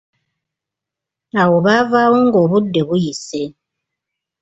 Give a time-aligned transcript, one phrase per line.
[1.41, 3.41] Awo baavaawo nga obudde buyise.